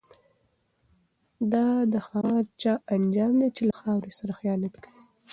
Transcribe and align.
دا 1.51 1.67
د 1.93 1.95
هغه 2.07 2.37
چا 2.61 2.73
انجام 2.95 3.31
دی 3.41 3.49
چي 3.55 3.61
له 3.69 3.75
خاوري 3.81 4.11
سره 4.19 4.31
خیانت 4.39 4.73
کوي. 4.83 5.01